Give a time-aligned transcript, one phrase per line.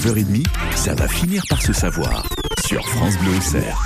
[0.00, 0.46] 9h30,
[0.76, 2.24] ça va finir par se savoir
[2.78, 3.82] France Bleu Auxerre.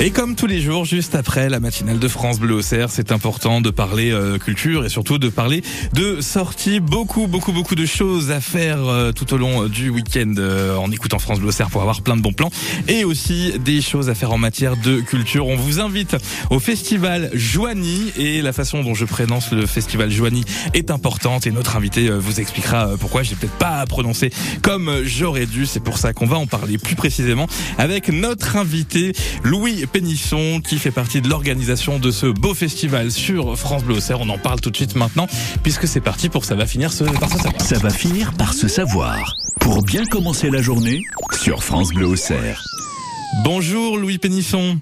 [0.00, 3.60] Et comme tous les jours, juste après la matinale de France Bleu Auxerre, c'est important
[3.60, 5.62] de parler euh, culture et surtout de parler
[5.92, 6.80] de sorties.
[6.80, 10.90] Beaucoup, beaucoup, beaucoup de choses à faire euh, tout au long du week-end euh, en
[10.90, 12.50] écoutant France Bleu Auxerre pour avoir plein de bons plans
[12.88, 15.46] et aussi des choses à faire en matière de culture.
[15.46, 16.16] On vous invite
[16.50, 20.44] au festival Joanie et la façon dont je prononce le festival Joanie
[20.74, 23.22] est importante et notre invité vous expliquera pourquoi.
[23.22, 24.30] J'ai peut-être pas prononcé
[24.60, 25.66] comme j'aurais dû.
[25.66, 27.46] C'est pour ça qu'on va en parler plus précisément
[27.78, 33.58] avec notre invité Louis Pénisson qui fait partie de l'organisation de ce beau festival sur
[33.58, 34.20] France Bleu Auxerre.
[34.20, 35.26] On en parle tout de suite maintenant
[35.62, 36.90] puisque c'est parti pour ça va finir
[37.20, 37.60] par se savoir.
[37.60, 39.34] Ça va finir par se savoir.
[39.60, 41.00] Pour bien commencer la journée
[41.32, 42.62] sur France Bleu Auxerre.
[43.44, 44.78] Bonjour Louis Pénisson.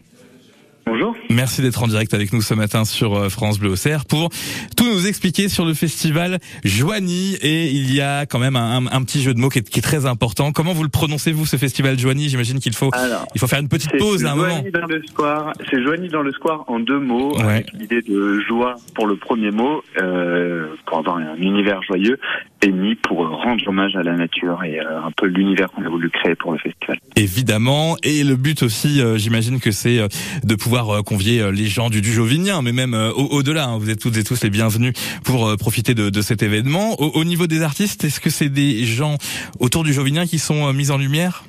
[0.84, 1.14] Bonjour.
[1.30, 4.30] Merci d'être en direct avec nous ce matin sur euh, France Bleu Auxerre pour
[4.76, 7.36] tout nous expliquer sur le festival Joanie.
[7.40, 10.52] Et il y a quand même un, petit jeu de mots qui est, très important.
[10.52, 12.28] Comment vous le prononcez-vous ce festival Joanie?
[12.28, 12.90] J'imagine qu'il faut,
[13.34, 14.62] il faut faire une petite pause à un moment.
[14.72, 18.76] Dans le square, c'est Joanie dans le square en deux mots, avec l'idée de joie
[18.94, 22.18] pour le premier mot, euh, pour avoir un univers joyeux,
[22.62, 25.88] et ni pour rendre hommage à la nature et euh, un peu l'univers qu'on a
[25.88, 26.98] voulu créer pour le festival.
[27.16, 27.96] Évidemment.
[28.02, 30.00] Et le but aussi, euh, j'imagine que c'est
[30.44, 33.66] de pouvoir euh, convier euh, les gens du, du Jovinien, mais même euh, au-delà.
[33.66, 37.00] Hein, vous êtes toutes et tous les bienvenus pour profiter de, de cet événement.
[37.00, 39.18] Au, au, niveau des artistes, est-ce que c'est des gens
[39.60, 41.44] autour du Jovinien qui sont mis en lumière?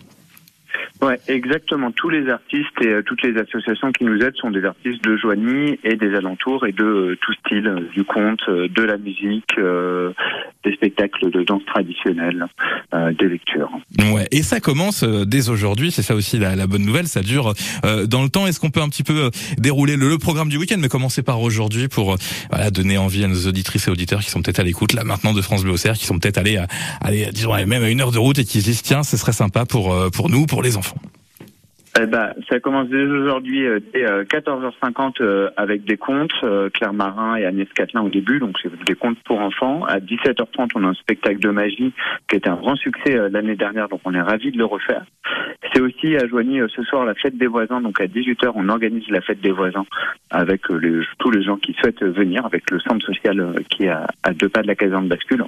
[1.04, 1.92] Ouais, exactement.
[1.92, 5.78] Tous les artistes et toutes les associations qui nous aident sont des artistes de Joigny
[5.84, 9.56] et des alentours et de tout style, du conte, de la musique,
[10.64, 12.46] des spectacles de danse traditionnelle,
[12.94, 13.70] euh, des lectures.
[14.00, 17.54] Ouais, et ça commence euh, dès aujourd'hui, c'est ça aussi la, bonne nouvelle, ça dure
[17.86, 18.48] euh, dans le temps.
[18.48, 21.22] Est-ce qu'on peut un petit peu euh, dérouler le, le, programme du week-end, mais commencer
[21.22, 22.16] par aujourd'hui pour
[22.50, 25.34] voilà, donner envie à nos auditrices et auditeurs qui sont peut-être à l'écoute là maintenant
[25.34, 26.68] de France Bleu qui sont peut-être allés, à,
[27.02, 29.34] allez, disons même à une heure de route et qui se disent tiens, ce serait
[29.34, 30.93] sympa pour pour nous, pour les enfants.
[32.00, 36.34] Eh ben, ça commence dès aujourd'hui euh, dès 14h50 euh, euh, avec des contes,
[36.74, 39.86] Claire Marin et Agnès Catelin au début, donc c'est des contes pour enfants.
[39.86, 41.94] À 17h30, on a un spectacle de magie
[42.28, 45.06] qui était un grand succès l'année dernière, donc on est ravis de le refaire.
[45.72, 49.08] C'est aussi à Joigny ce soir la fête des voisins, donc à 18h on organise
[49.10, 49.86] la fête des voisins
[50.32, 54.34] avec tous les gens qui souhaitent venir, avec le centre social qui est à, à
[54.34, 55.46] deux pas de la caserne bascule.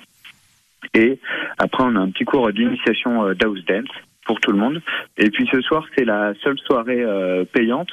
[0.93, 1.17] Et
[1.57, 3.89] après on a un petit cours d'initiation d'house dance
[4.25, 4.81] pour tout le monde.
[5.17, 7.89] Et puis ce soir, c'est la seule soirée euh, payante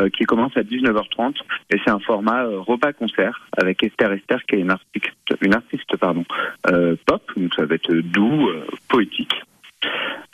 [0.00, 1.34] euh, qui commence à 19h30
[1.70, 5.96] et c'est un format euh, repas-concert avec Esther Esther qui est une artiste, une artiste
[5.96, 6.24] pardon,
[7.06, 8.48] pop, donc ça va être doux,
[8.88, 9.34] poétique.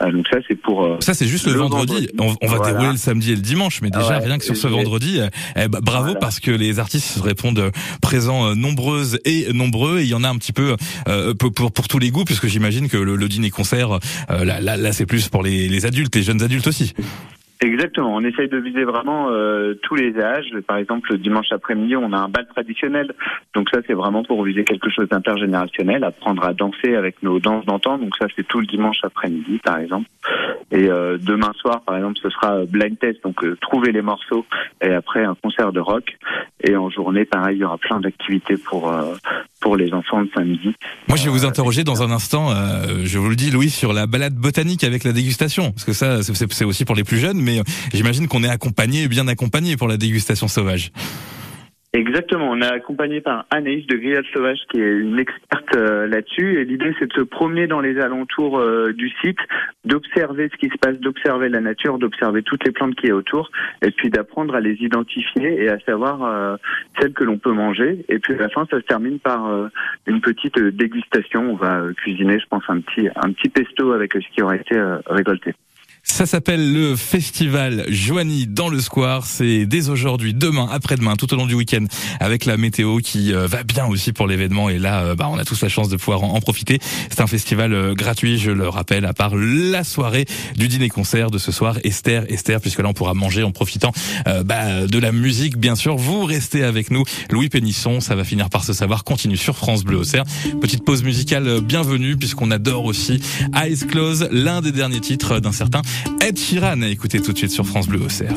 [0.02, 2.08] Euh, donc ça c'est pour euh, ça c'est juste le, vendredi.
[2.18, 5.20] On, va dérouler le samedi et le dimanche, mais déjà rien que sur ce vendredi,
[5.20, 7.70] eh, eh, bah, bravo parce que les artistes répondent
[8.02, 10.00] présents nombreuses et nombreux.
[10.00, 10.76] Et il y en a un petit peu
[11.08, 13.98] euh, pour, pour, pour tous les goûts, puisque j'imagine que le, le dîner concert
[14.28, 16.92] là, là, là c'est plus pour les, les adultes, les jeunes adultes aussi.
[17.60, 20.50] Exactement, on essaye de viser vraiment euh, tous les âges.
[20.66, 23.14] Par exemple, le dimanche après-midi, on a un bal traditionnel.
[23.54, 27.64] Donc ça, c'est vraiment pour viser quelque chose d'intergénérationnel, apprendre à danser avec nos danses
[27.64, 27.96] d'antan.
[27.96, 30.06] Donc ça, c'est tout le dimanche après-midi, par exemple.
[30.70, 34.44] Et euh, demain soir, par exemple, ce sera blind test, donc euh, trouver les morceaux
[34.82, 36.14] et après un concert de rock.
[36.62, 38.92] Et en journée, pareil, il y aura plein d'activités pour
[39.60, 40.74] pour les enfants de samedi.
[41.08, 42.50] Moi, je vais vous interroger dans un instant.
[43.04, 46.22] je vous le dis, Louis, sur la balade botanique avec la dégustation, parce que ça,
[46.22, 47.62] c'est aussi pour les plus jeunes mais euh,
[47.94, 50.90] j'imagine qu'on est accompagné, bien accompagné pour la dégustation sauvage.
[51.92, 56.60] Exactement, on est accompagné par Anaïs de Grillade Sauvage qui est une experte euh, là-dessus
[56.60, 59.38] et l'idée c'est de se promener dans les alentours euh, du site,
[59.86, 63.50] d'observer ce qui se passe, d'observer la nature, d'observer toutes les plantes qui est autour
[63.80, 66.58] et puis d'apprendre à les identifier et à savoir
[67.00, 69.48] celles que l'on peut manger et puis à la fin ça se termine par
[70.06, 74.34] une petite dégustation, on va cuisiner je pense un petit un petit pesto avec ce
[74.34, 75.54] qui aura été récolté.
[76.08, 79.26] Ça s'appelle le festival Joanie dans le Square.
[79.26, 81.84] C'est dès aujourd'hui, demain, après-demain, tout au long du week-end,
[82.20, 84.70] avec la météo qui euh, va bien aussi pour l'événement.
[84.70, 86.78] Et là, euh, bah, on a tous la chance de pouvoir en, profiter.
[87.10, 90.24] C'est un festival euh, gratuit, je le rappelle, à part la soirée
[90.56, 91.76] du dîner-concert de ce soir.
[91.84, 93.92] Esther, Esther, puisque là, on pourra manger en profitant
[94.44, 95.96] bah, de la musique, bien sûr.
[95.96, 97.02] Vous restez avec nous.
[97.30, 100.24] Louis Pénisson, ça va finir par se savoir, continue sur France Bleu Auxerre.
[100.60, 103.20] Petite pause musicale bienvenue, puisqu'on adore aussi
[103.54, 105.82] Eyes Close, l'un des derniers titres d'un certain
[106.20, 108.36] Ed Sheeran à écouter tout de suite sur France Bleu Auxerre.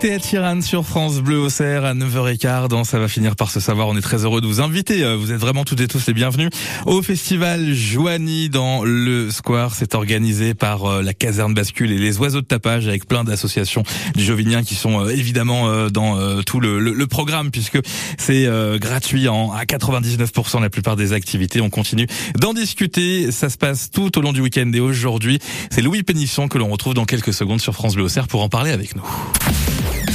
[0.00, 3.60] C'était Atiran sur France Bleu au Cerf à 9h15 dans Ça va finir par se
[3.60, 3.86] savoir.
[3.88, 5.04] On est très heureux de vous inviter.
[5.04, 6.48] Euh, Vous êtes vraiment toutes et tous les bienvenus
[6.86, 9.74] au festival Joanie dans le Square.
[9.74, 13.82] C'est organisé par euh, la caserne bascule et les oiseaux de tapage avec plein d'associations
[14.14, 17.78] du Jovinien qui sont euh, évidemment dans tout le, programme puisque
[18.16, 18.48] c'est
[18.78, 21.60] gratuit en à 99% la plupart des activités.
[21.60, 22.06] On continue
[22.38, 23.32] d'en discuter.
[23.32, 26.68] Ça se passe tout au long du week-end et aujourd'hui, c'est Louis Pénisson que l'on
[26.68, 29.04] retrouve dans quelques secondes sur France Bleu au Cerf pour en parler avec nous.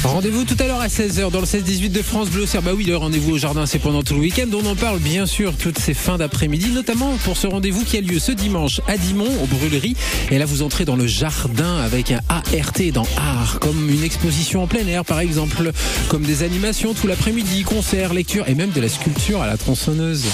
[0.06, 2.44] Rendez-vous tout à l'heure à 16h dans le 16-18 de France Bleu.
[2.62, 4.46] Bah oui, le rendez-vous au jardin, c'est pendant tout le week-end.
[4.54, 8.00] On en parle bien sûr toutes ces fins d'après-midi, notamment pour ce rendez-vous qui a
[8.00, 9.96] lieu ce dimanche à Dimont, aux Brûleries.
[10.30, 14.62] Et là, vous entrez dans le jardin avec un ART dans art, comme une exposition
[14.62, 15.72] en plein air par exemple,
[16.08, 20.24] comme des animations tout l'après-midi, concerts, lectures et même de la sculpture à la tronçonneuse.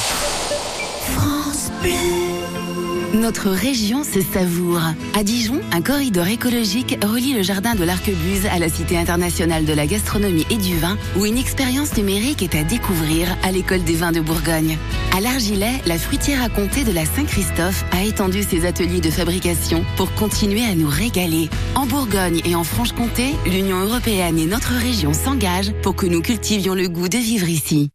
[3.15, 4.81] Notre région se savoure.
[5.15, 9.75] À Dijon, un corridor écologique relie le jardin de l'Arquebuse à la Cité internationale de
[9.75, 13.97] la gastronomie et du vin, où une expérience numérique est à découvrir à l'école des
[13.97, 14.79] vins de Bourgogne.
[15.15, 19.85] À l'Argilet, la fruitière à comté de la Saint-Christophe a étendu ses ateliers de fabrication
[19.99, 21.51] pour continuer à nous régaler.
[21.75, 26.75] En Bourgogne et en Franche-Comté, l'Union européenne et notre région s'engagent pour que nous cultivions
[26.75, 27.91] le goût de vivre ici.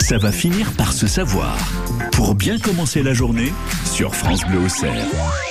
[0.00, 1.56] Ça va finir par se savoir.
[2.12, 3.52] Pour bien commencer la journée
[3.84, 5.49] sur France Bleu au Cerf.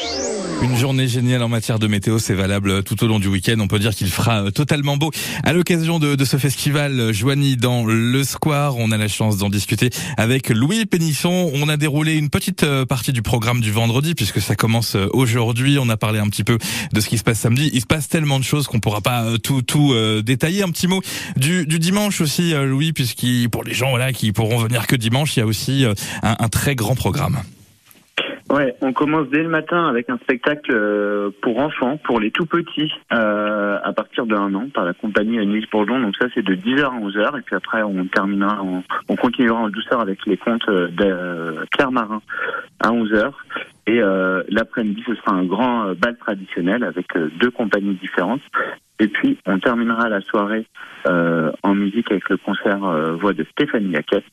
[0.62, 3.56] Une journée géniale en matière de météo, c'est valable tout au long du week-end.
[3.60, 5.10] On peut dire qu'il fera euh, totalement beau.
[5.46, 9.50] À l'occasion de, de ce festival Joanie dans le Square, on a la chance d'en
[9.50, 11.50] discuter avec Louis Pénisson.
[11.54, 15.08] On a déroulé une petite euh, partie du programme du vendredi puisque ça commence euh,
[15.14, 15.78] aujourd'hui.
[15.80, 16.58] On a parlé un petit peu
[16.92, 17.70] de ce qui se passe samedi.
[17.74, 20.62] Il se passe tellement de choses qu'on pourra pas tout tout euh, détailler.
[20.64, 21.02] Un petit mot
[21.38, 25.38] du, du dimanche aussi, Louis, puisqu'il pour les gens voilà qui pourront venir que dimanche,
[25.38, 27.40] il y a aussi un, un très grand programme.
[28.52, 32.48] Ouais, on commence dès le matin avec un spectacle euh, pour enfants, pour les tout
[32.48, 36.00] petits, euh, à partir de un an, par la compagnie Nice Bourdon.
[36.00, 37.38] Donc ça, c'est de 10h à 11h.
[37.38, 41.06] Et puis après, on terminera, en- on continuera en douceur avec les contes euh, de
[41.06, 42.22] euh, Claire Marin
[42.80, 43.32] à 11h.
[43.86, 47.06] Et euh, l'après-midi, ce sera un grand bal traditionnel avec
[47.40, 48.42] deux compagnies différentes.
[49.00, 50.66] Et puis, on terminera la soirée
[51.08, 52.80] euh, en musique avec le concert
[53.20, 54.26] voix de Stéphanie Yaquette.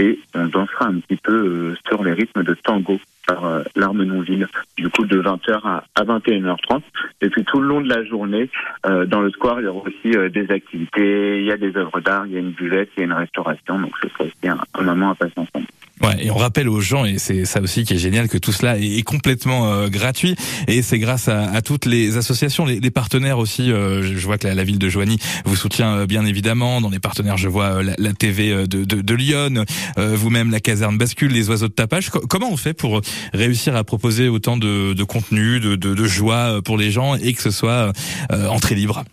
[0.00, 4.48] Et on dansera un petit peu euh, sur les rythmes de tango par euh, l'Armenonville,
[4.78, 6.80] du coup de 20h à, à 21h30.
[7.20, 8.48] Et puis tout le long de la journée,
[8.86, 11.76] euh, dans le square, il y aura aussi euh, des activités, il y a des
[11.76, 13.78] œuvres d'art, il y a une buvette, il y a une restauration.
[13.78, 15.66] Donc ce sera aussi un, moment à passer ensemble.
[16.02, 18.52] Ouais, et on rappelle aux gens, et c'est ça aussi qui est génial, que tout
[18.52, 20.34] cela est, complètement euh, gratuit,
[20.66, 23.70] et c'est grâce à, toutes les associations, les, partenaires aussi.
[23.70, 26.80] euh, je vois que la, ville de Joigny vous soutient euh, bien évidemment.
[26.80, 29.64] Dans les partenaires, je vois euh, la, TV euh, de, Lyon, euh,
[29.96, 32.10] vous-même la caserne bascule, les oiseaux de tapage.
[32.10, 33.00] Co- comment on fait pour
[33.32, 37.42] réussir à proposer autant de, contenu, de, de, joie euh, pour les gens, et que
[37.42, 37.92] ce soit
[38.32, 39.04] euh, entrée libre?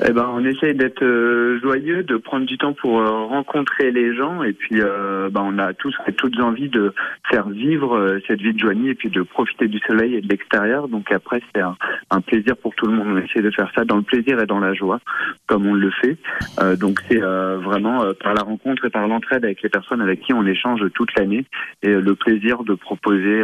[0.00, 4.14] Eh ben, on essaye d'être euh, joyeux, de prendre du temps pour euh, rencontrer les
[4.16, 6.94] gens, et puis euh, ben, on a tous et toutes envie de
[7.30, 10.28] faire vivre euh, cette vie de Joigny et puis de profiter du soleil et de
[10.28, 10.88] l'extérieur.
[10.88, 13.08] Donc après, c'est un, plaisir pour tout le monde.
[13.08, 15.00] On essaie de faire ça dans le plaisir et dans la joie,
[15.46, 16.16] comme on le fait.
[16.60, 20.20] Euh, donc c'est euh, vraiment par la rencontre et par l'entraide avec les personnes avec
[20.20, 21.44] qui on échange toute l'année,
[21.82, 23.42] et le plaisir de proposer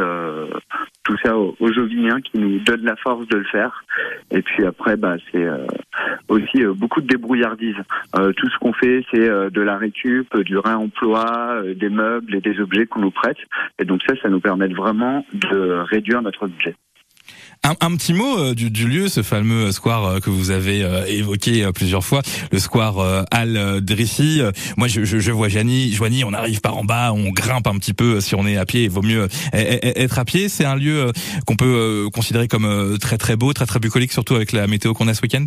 [1.05, 3.85] tout ça aux, aux Joviniens qui nous donnent la force de le faire.
[4.31, 5.47] Et puis après, bah, c'est
[6.29, 7.77] aussi euh, beaucoup de débrouillardise.
[8.17, 12.41] Euh, tout ce qu'on fait, c'est euh, de la récup, du réemploi, des meubles et
[12.41, 13.39] des objets qu'on nous prête.
[13.79, 16.75] Et donc ça, ça nous permet vraiment de réduire notre budget.
[17.65, 22.05] Un, petit mot du, du lieu, ce fameux square que vous avez euh, évoqué plusieurs
[22.05, 24.41] fois, le square Al Drissi.
[24.77, 27.77] Moi, je, je, je vois Joigny, Joigny, on arrive par en bas, on grimpe un
[27.77, 28.21] petit peu.
[28.21, 30.49] Si on est à pied, il vaut mieux être à pied.
[30.49, 31.11] C'est un lieu
[31.47, 35.09] qu'on peut considérer comme très très beau, très très bucolique, surtout avec la météo qu'on
[35.09, 35.45] a ce week-end?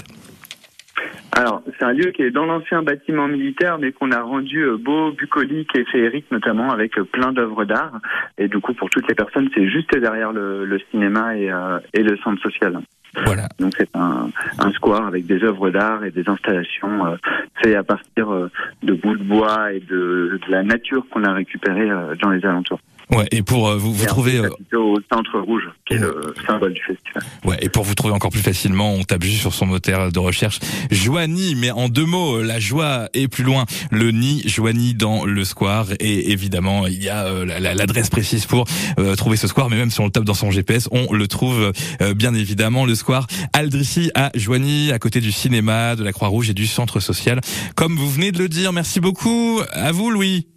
[1.34, 4.78] Alors, c'est un lieu qui est dans l'ancien bâtiment militaire, mais qu'on a rendu euh,
[4.78, 8.00] beau, bucolique et féerique, notamment avec euh, plein d'œuvres d'art.
[8.38, 11.80] Et du coup, pour toutes les personnes, c'est juste derrière le, le cinéma et, euh,
[11.94, 12.80] et le centre social.
[13.26, 13.48] Voilà.
[13.60, 14.30] Donc c'est un,
[14.60, 17.16] un square avec des œuvres d'art et des installations euh,
[17.62, 18.50] faites à partir euh,
[18.84, 21.90] de bouts de bois et de, de la nature qu'on a récupérée
[22.22, 22.80] dans les alentours.
[23.12, 23.28] Ouais.
[23.32, 24.38] Et pour euh, vous, vous trouvez.
[24.38, 27.24] euh, au centre rouge, qui est le symbole du festival.
[27.44, 30.20] Ouais, et pour vous trouver encore plus facilement, on tape juste sur son moteur de
[30.20, 30.60] recherche
[30.92, 33.66] Joanie, mais en deux mots, la joie est plus loin.
[33.92, 38.10] Le nid Joanie dans le square et évidemment, il y a euh, la- la- l'adresse
[38.10, 38.66] précise pour
[39.00, 41.28] euh, trouver ce square, mais même si on le tape dans son GPS, on le
[41.28, 46.12] trouve euh, bien évidemment le square Aldrici à Joigny, à côté du cinéma, de la
[46.14, 47.42] Croix-Rouge et du centre social.
[47.76, 50.48] Comme vous venez de le dire, merci beaucoup à vous Louis.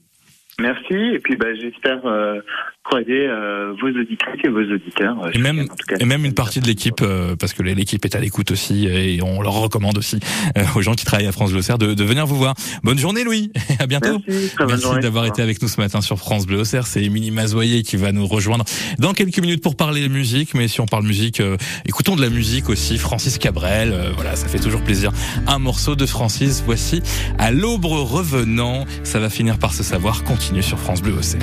[0.60, 2.40] Merci, et puis bah, j'espère euh,
[2.84, 5.16] croiser euh, vos auditrices et vos auditeurs.
[5.24, 5.96] euh, Et même, week-end, en tout cas.
[5.98, 9.20] et même une partie de l'équipe, euh, parce que l'équipe est à l'écoute aussi, et
[9.22, 10.20] on leur recommande aussi
[10.58, 12.54] euh, aux gens qui travaillent à France Bleu de, de venir vous voir.
[12.82, 14.20] Bonne journée Louis, à bientôt.
[14.28, 16.86] Merci, Merci d'avoir été avec nous ce matin sur France Bleu Auxerre.
[16.86, 18.64] C'est Émilie Mazoyer qui va nous rejoindre
[18.98, 20.54] dans quelques minutes pour parler musique.
[20.54, 22.98] Mais si on parle musique, euh, écoutons de la musique aussi.
[22.98, 25.10] Francis Cabrel, euh, voilà, ça fait toujours plaisir.
[25.46, 26.62] Un morceau de Francis.
[26.64, 27.02] Voici
[27.38, 28.84] à l'aube revenant.
[29.02, 30.24] Ça va finir par se savoir.
[30.24, 31.40] Continue sur France Bleu Auxerre.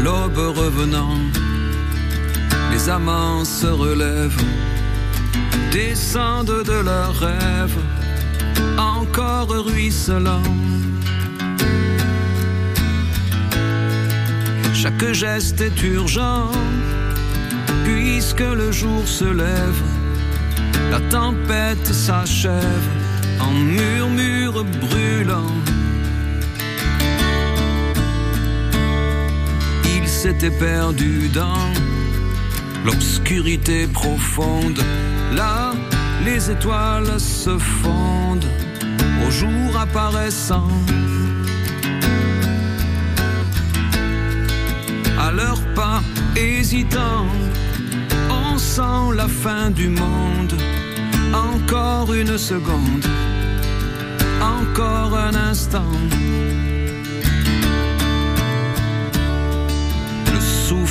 [0.00, 1.18] L'aube revenant,
[2.72, 4.42] les amants se relèvent,
[5.70, 7.78] descendent de leurs rêves,
[8.78, 10.42] encore ruisselants.
[14.74, 16.50] Chaque geste est urgent,
[17.84, 19.82] puisque le jour se lève,
[20.90, 22.88] la tempête s'achève
[23.38, 25.61] en murmure brûlant.
[30.22, 31.66] S'était perdu dans
[32.84, 34.78] l'obscurité profonde.
[35.34, 35.72] Là,
[36.24, 38.46] les étoiles se fondent
[39.26, 40.68] au jour apparaissant.
[45.18, 46.00] À leurs pas
[46.36, 47.26] hésitants,
[48.30, 50.54] on sent la fin du monde.
[51.34, 53.06] Encore une seconde,
[54.40, 55.96] encore un instant.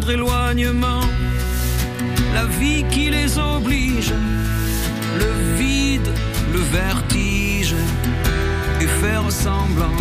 [0.00, 1.00] Éloignement,
[2.34, 4.12] la vie qui les oblige,
[5.18, 6.08] le vide,
[6.52, 7.74] le vertige,
[8.80, 10.00] et faire semblant.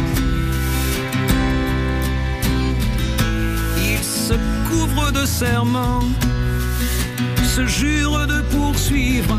[3.77, 4.33] Ils se
[4.69, 6.03] couvrent de serments,
[7.43, 9.37] se jurent de poursuivre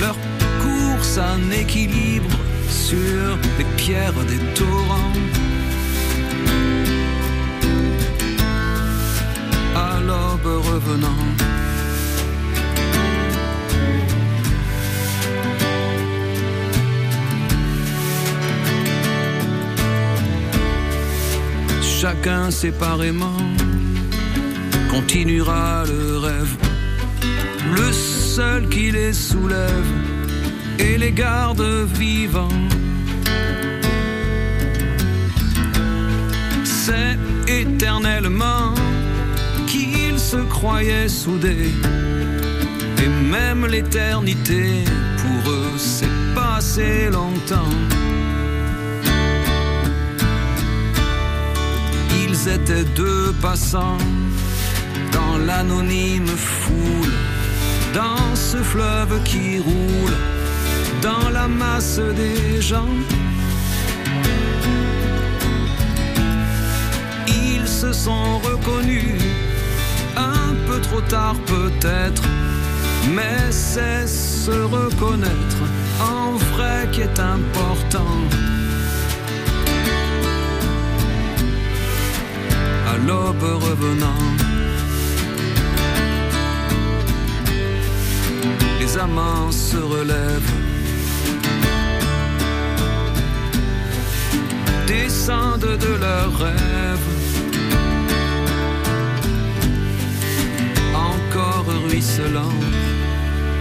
[0.00, 0.16] leur
[0.62, 2.36] course en équilibre
[2.68, 5.43] sur les pierres des torrents.
[10.46, 11.08] Revenant.
[21.82, 23.38] Chacun séparément
[24.90, 26.56] continuera le rêve,
[27.74, 29.90] le seul qui les soulève
[30.78, 31.62] et les garde
[31.94, 32.48] vivants.
[36.64, 38.74] C'est éternellement
[40.30, 41.74] se croyaient soudés.
[43.02, 44.62] Et même l'éternité
[45.22, 47.76] pour eux c'est passé longtemps.
[52.22, 54.04] Ils étaient deux passants
[55.12, 57.16] dans l'anonyme foule,
[57.92, 60.16] dans ce fleuve qui roule,
[61.02, 62.96] dans la masse des gens.
[67.26, 68.73] Ils se sont reconnus
[70.94, 72.22] trop tard peut-être,
[73.14, 75.60] mais c'est se reconnaître
[76.00, 78.16] en vrai qui est important.
[82.92, 84.24] À l'aube revenant,
[88.80, 90.52] les amants se relèvent.
[94.86, 97.23] Descendent de leurs rêves.
[101.94, 102.50] Ruisselant.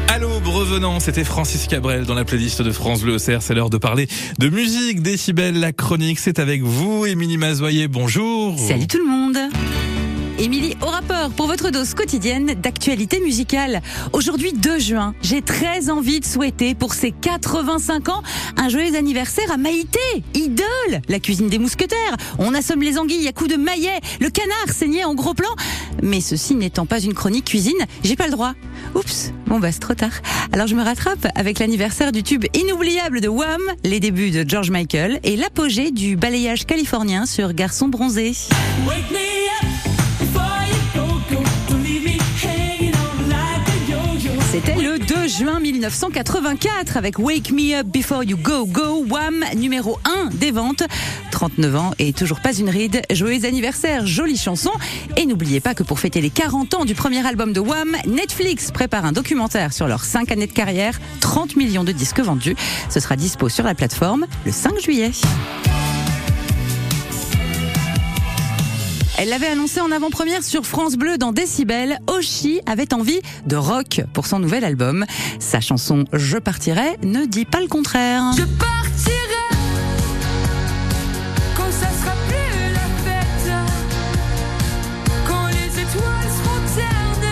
[0.07, 3.43] À l'aube revenant, c'était Francis Cabrel dans la playlist de France Bleu Auxerre.
[3.43, 4.07] C'est l'heure de parler
[4.39, 5.01] de musique.
[5.01, 7.87] Décibel, la chronique, c'est avec vous, Émilie Mazoyer.
[7.87, 8.57] Bonjour.
[8.57, 9.37] Salut tout le monde
[10.39, 13.81] Émilie au rapport pour votre dose quotidienne d'actualité musicale.
[14.13, 18.23] Aujourd'hui 2 juin, j'ai très envie de souhaiter pour ses 85 ans
[18.57, 19.99] un joyeux anniversaire à Maïté,
[20.33, 22.17] idole, la cuisine des mousquetaires.
[22.39, 25.49] On assomme les anguilles à coups de maillet, le canard saigné en gros plan.
[26.01, 27.73] Mais ceci n'étant pas une chronique cuisine,
[28.03, 28.53] j'ai pas le droit.
[28.95, 30.21] Oups, bon bah c'est trop tard.
[30.51, 34.71] Alors je me rattrape avec l'anniversaire du tube inoubliable de Wham, les débuts de George
[34.71, 38.34] Michael et l'apogée du balayage californien sur Garçon bronzé.
[44.53, 49.97] C'était le 2 juin 1984 avec Wake Me Up Before You Go Go Wham numéro
[50.05, 50.83] 1 des ventes.
[51.31, 53.01] 39 ans et toujours pas une ride.
[53.09, 54.69] Joyeux anniversaire, jolie chanson.
[55.17, 58.69] Et n'oubliez pas que pour fêter les 40 ans du premier album de Wham, Netflix
[58.69, 62.55] prépare un documentaire sur leurs 5 années de carrière, 30 millions de disques vendus.
[62.91, 65.09] Ce sera dispo sur la plateforme le 5 juillet.
[69.23, 71.97] Elle l'avait annoncé en avant-première sur France Bleu dans Décibel.
[72.07, 75.05] Oshi avait envie de rock pour son nouvel album.
[75.39, 78.33] Sa chanson Je partirai ne dit pas le contraire.
[78.38, 79.47] Je partirai
[81.55, 83.53] quand ça sera plus la fête,
[85.25, 87.31] quand les étoiles seront ternes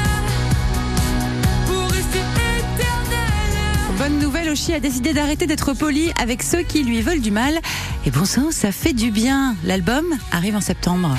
[1.67, 2.19] pour rester
[2.59, 3.97] éternelles.
[3.97, 7.59] Bonne nouvelle, Oshi a décidé d'arrêter d'être poli avec ceux qui lui veulent du mal.
[8.05, 9.57] Et bon sang, ça fait du bien.
[9.65, 11.17] L'album arrive en septembre.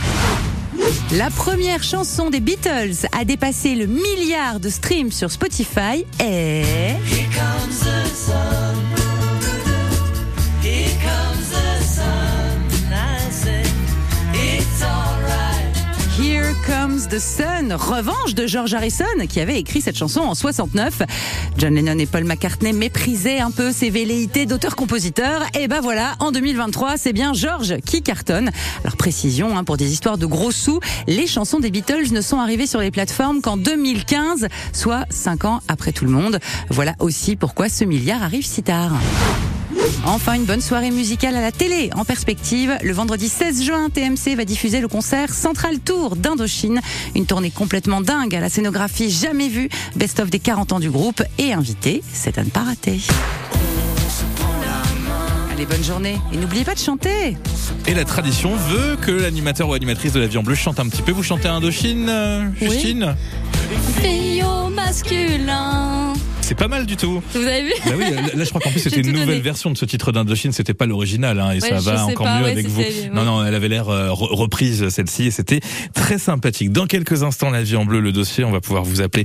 [1.18, 6.62] La première chanson des Beatles a dépassé le milliard de streams sur Spotify et...
[17.12, 21.02] the Sun, revanche de George Harrison qui avait écrit cette chanson en 69.
[21.58, 25.42] John Lennon et Paul McCartney méprisaient un peu ses velléités d'auteur-compositeur.
[25.58, 28.50] Et ben voilà, en 2023, c'est bien George qui cartonne.
[28.82, 32.38] Alors précision, hein, pour des histoires de gros sous, les chansons des Beatles ne sont
[32.38, 36.38] arrivées sur les plateformes qu'en 2015, soit 5 ans après tout le monde.
[36.70, 38.92] Voilà aussi pourquoi ce milliard arrive si tard.
[40.04, 41.90] Enfin, une bonne soirée musicale à la télé.
[41.94, 46.80] En perspective, le vendredi 16 juin, TMC va diffuser le concert Central Tour d'Indochine.
[47.14, 49.68] Une tournée complètement dingue à la scénographie jamais vue.
[49.94, 52.98] Best-of des 40 ans du groupe et invité, c'est à ne pas rater.
[55.52, 56.18] Allez, bonne journée.
[56.32, 57.36] Et n'oubliez pas de chanter.
[57.86, 60.88] Et la tradition veut que l'animateur ou animatrice de la vie en bleu chante un
[60.88, 61.12] petit peu.
[61.12, 63.14] Vous chantez Indochine, euh, Justine?
[64.00, 66.12] Fille au masculin.
[66.52, 67.22] C'est pas mal du tout.
[67.32, 69.40] Vous avez vu Bah oui, là je crois qu'en plus c'était une nouvelle donné.
[69.40, 72.40] version de ce titre d'Indochine, c'était pas l'original hein, et Ouais, ça va encore pas,
[72.40, 72.82] mieux ouais, avec vous.
[73.14, 75.60] Non non, elle avait l'air euh, re- reprise celle-ci et c'était
[75.94, 76.70] très sympathique.
[76.70, 79.24] Dans quelques instants la vie en bleu le dossier, on va pouvoir vous appeler